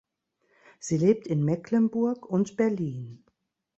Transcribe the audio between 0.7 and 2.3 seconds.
Sie lebt in Mecklenburg